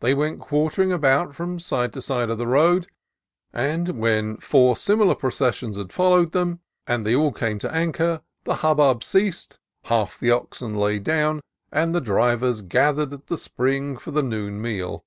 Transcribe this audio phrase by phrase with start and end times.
[0.00, 2.86] They went quartering about from side to side of the road,
[3.50, 8.20] and when four similar processions had followed them, and they had all come to anchor,
[8.44, 11.40] the hubbub ceased, half the oxen lay down,
[11.72, 15.06] and the drivers gathered at the spring for the noon meal.